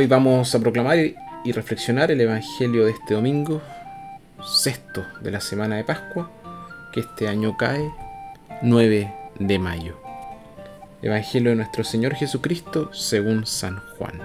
[0.00, 0.96] hoy vamos a proclamar
[1.44, 3.60] y reflexionar el Evangelio de este domingo,
[4.42, 6.30] sexto de la semana de Pascua,
[6.90, 7.86] que este año cae
[8.62, 10.00] 9 de mayo.
[11.02, 14.22] Evangelio de nuestro Señor Jesucristo según San Juan.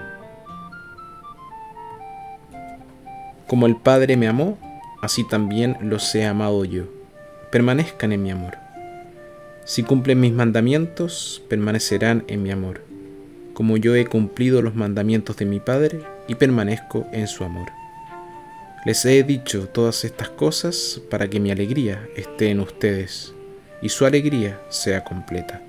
[3.46, 4.56] Como el Padre me amó,
[5.02, 6.84] así también los he amado yo.
[7.52, 8.56] Permanezcan en mi amor.
[9.66, 12.80] Si cumplen mis mandamientos, permanecerán en mi amor,
[13.56, 17.68] como yo he cumplido los mandamientos de mi Padre y permanezco en su amor.
[18.84, 23.32] Les he dicho todas estas cosas para que mi alegría esté en ustedes
[23.80, 25.62] y su alegría sea completa.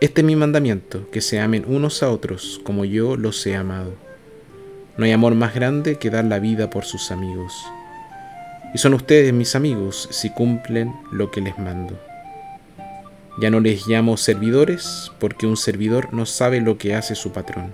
[0.00, 3.96] Este es mi mandamiento, que se amen unos a otros como yo los he amado.
[4.96, 7.52] No hay amor más grande que dar la vida por sus amigos.
[8.72, 11.98] Y son ustedes mis amigos si cumplen lo que les mando.
[13.38, 17.72] Ya no les llamo servidores porque un servidor no sabe lo que hace su patrón.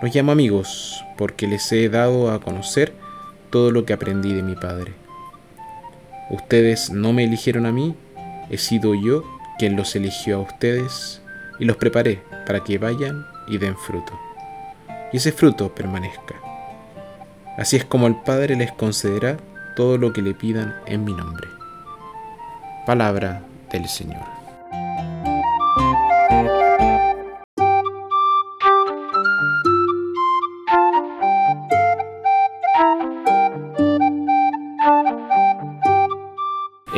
[0.00, 2.92] Los llamo amigos porque les he dado a conocer
[3.50, 4.92] todo lo que aprendí de mi Padre.
[6.30, 7.96] Ustedes no me eligieron a mí,
[8.50, 9.24] he sido yo
[9.58, 11.20] quien los eligió a ustedes
[11.58, 14.12] y los preparé para que vayan y den fruto.
[15.12, 16.36] Y ese fruto permanezca.
[17.56, 19.38] Así es como el Padre les concederá
[19.74, 21.48] todo lo que le pidan en mi nombre.
[22.86, 24.37] Palabra del Señor.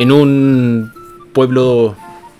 [0.01, 0.91] En un
[1.31, 1.95] pueblo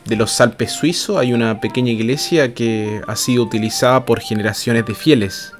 [0.05, 4.95] de los Alpes suizos hay una pequeña iglesia que ha sido utilizada por generaciones de
[4.95, 5.53] fieles.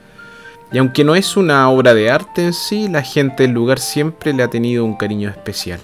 [0.72, 4.33] Y aunque no es una obra de arte en sí, la gente del lugar siempre
[4.33, 5.79] le ha tenido un cariño especial.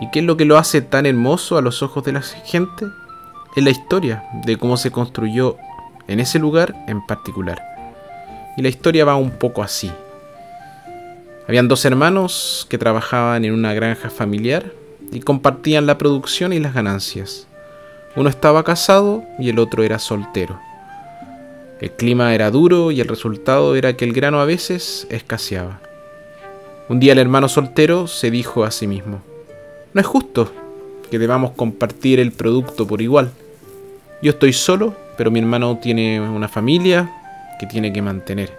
[0.00, 2.86] ¿Y qué es lo que lo hace tan hermoso a los ojos de la gente?
[3.56, 5.56] Es la historia de cómo se construyó
[6.06, 7.60] en ese lugar en particular.
[8.56, 9.90] Y la historia va un poco así.
[11.48, 14.78] Habían dos hermanos que trabajaban en una granja familiar
[15.12, 17.46] y compartían la producción y las ganancias.
[18.16, 20.58] Uno estaba casado y el otro era soltero.
[21.80, 25.80] El clima era duro y el resultado era que el grano a veces escaseaba.
[26.88, 29.22] Un día el hermano soltero se dijo a sí mismo,
[29.94, 30.52] no es justo
[31.10, 33.30] que debamos compartir el producto por igual.
[34.22, 37.10] Yo estoy solo, pero mi hermano tiene una familia
[37.58, 38.52] que tiene que mantener.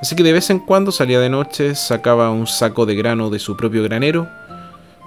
[0.00, 3.38] Así que de vez en cuando salía de noche, sacaba un saco de grano de
[3.38, 4.28] su propio granero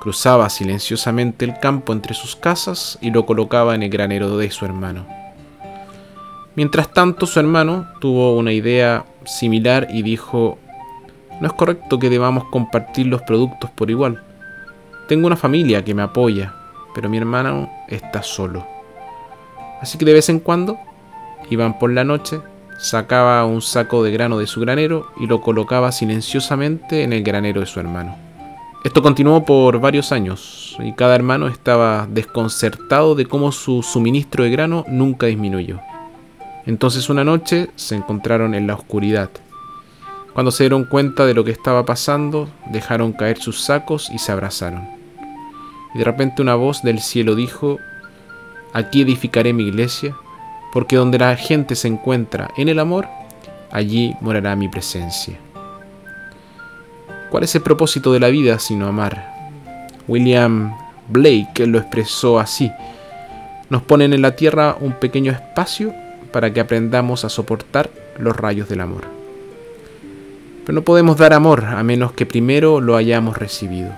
[0.05, 4.63] Cruzaba silenciosamente el campo entre sus casas y lo colocaba en el granero de su
[4.63, 5.07] hermano.
[6.53, 10.59] Mientras tanto, su hermano tuvo una idea similar y dijo,
[11.41, 14.21] no es correcto que debamos compartir los productos por igual.
[15.07, 16.53] Tengo una familia que me apoya,
[16.93, 18.63] pero mi hermano está solo.
[19.81, 20.77] Así que de vez en cuando,
[21.49, 22.41] iban por la noche,
[22.77, 27.61] sacaba un saco de grano de su granero y lo colocaba silenciosamente en el granero
[27.61, 28.24] de su hermano.
[28.85, 34.51] Esto continuó por varios años y cada hermano estaba desconcertado de cómo su suministro de
[34.51, 35.79] grano nunca disminuyó.
[36.67, 39.31] Entonces una noche se encontraron en la oscuridad.
[40.35, 44.31] Cuando se dieron cuenta de lo que estaba pasando, dejaron caer sus sacos y se
[44.31, 44.87] abrazaron.
[45.95, 47.79] Y de repente una voz del cielo dijo,
[48.71, 50.15] aquí edificaré mi iglesia,
[50.71, 53.07] porque donde la gente se encuentra en el amor,
[53.71, 55.39] allí morará mi presencia.
[57.35, 59.33] ¿Cuál es el propósito de la vida sino amar?
[60.07, 60.73] William
[61.09, 62.71] Blake lo expresó así.
[63.69, 65.93] Nos ponen en la tierra un pequeño espacio
[66.31, 69.01] para que aprendamos a soportar los rayos del amor.
[70.65, 73.91] Pero no podemos dar amor a menos que primero lo hayamos recibido.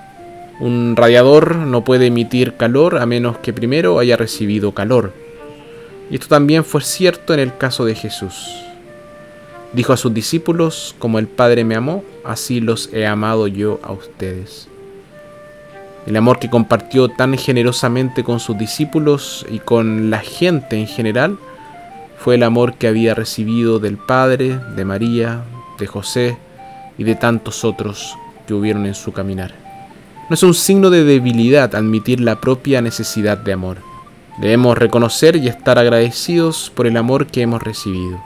[0.59, 5.13] Un radiador no puede emitir calor a menos que primero haya recibido calor.
[6.09, 8.66] Y esto también fue cierto en el caso de Jesús.
[9.73, 13.91] Dijo a sus discípulos, como el Padre me amó, así los he amado yo a
[13.91, 14.69] ustedes.
[16.05, 21.37] El amor que compartió tan generosamente con sus discípulos y con la gente en general
[22.17, 25.43] fue el amor que había recibido del Padre, de María,
[25.77, 26.37] de José
[26.97, 28.15] y de tantos otros
[28.47, 29.53] que hubieron en su caminar.
[30.29, 33.79] No es un signo de debilidad admitir la propia necesidad de amor.
[34.39, 38.17] Debemos reconocer y estar agradecidos por el amor que hemos recibido.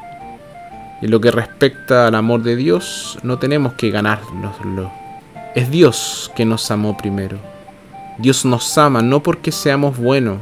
[1.01, 4.91] En lo que respecta al amor de Dios, no tenemos que ganárnoslo.
[5.55, 7.39] Es Dios que nos amó primero.
[8.19, 10.37] Dios nos ama no porque seamos buenos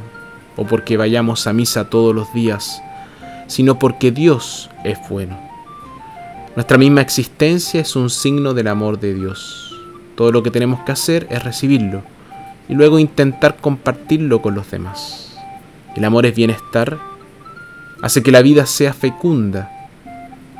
[0.56, 2.82] o porque vayamos a misa todos los días,
[3.46, 5.38] sino porque Dios es bueno.
[6.56, 9.74] Nuestra misma existencia es un signo del amor de Dios.
[10.14, 12.02] Todo lo que tenemos que hacer es recibirlo
[12.68, 15.34] y luego intentar compartirlo con los demás.
[15.96, 16.98] El amor es bienestar,
[18.02, 19.79] hace que la vida sea fecunda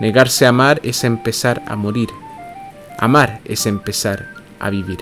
[0.01, 2.09] Negarse a amar es empezar a morir.
[2.99, 4.99] Amar es empezar a vivir.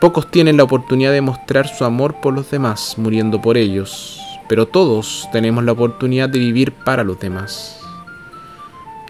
[0.00, 4.68] Pocos tienen la oportunidad de mostrar su amor por los demás muriendo por ellos, pero
[4.68, 7.80] todos tenemos la oportunidad de vivir para los demás.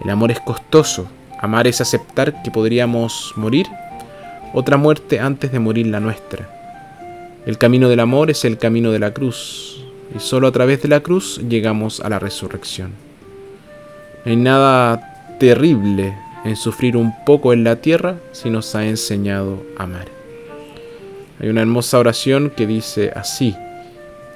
[0.02, 1.06] El amor es costoso,
[1.38, 3.66] amar es aceptar que podríamos morir
[4.54, 6.48] otra muerte antes de morir la nuestra.
[7.44, 9.84] El camino del amor es el camino de la cruz,
[10.16, 13.09] y solo a través de la cruz llegamos a la resurrección.
[14.24, 16.14] No hay nada terrible
[16.44, 20.08] en sufrir un poco en la tierra si nos ha enseñado a amar.
[21.40, 23.56] Hay una hermosa oración que dice así,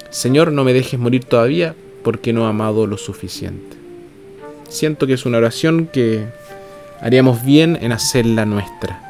[0.09, 3.77] Señor, no me dejes morir todavía porque no he amado lo suficiente.
[4.69, 6.25] Siento que es una oración que
[7.01, 9.01] haríamos bien en hacerla nuestra.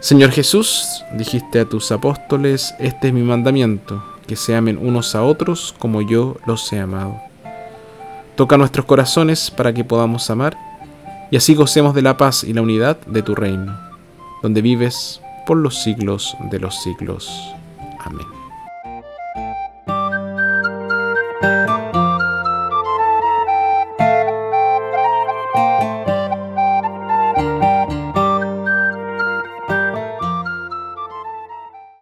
[0.00, 5.22] Señor Jesús, dijiste a tus apóstoles, este es mi mandamiento, que se amen unos a
[5.22, 7.20] otros como yo los he amado.
[8.38, 10.56] Toca nuestros corazones para que podamos amar
[11.28, 13.76] y así gocemos de la paz y la unidad de tu reino,
[14.44, 17.28] donde vives por los siglos de los siglos.
[17.98, 18.37] Amén.